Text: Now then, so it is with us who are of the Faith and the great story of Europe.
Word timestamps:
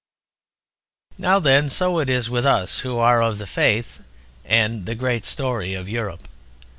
Now 1.19 1.37
then, 1.37 1.69
so 1.69 1.99
it 1.99 2.09
is 2.09 2.27
with 2.27 2.43
us 2.43 2.79
who 2.79 2.97
are 2.97 3.21
of 3.21 3.37
the 3.37 3.45
Faith 3.45 4.01
and 4.43 4.87
the 4.87 4.95
great 4.95 5.25
story 5.25 5.75
of 5.75 5.87
Europe. 5.87 6.27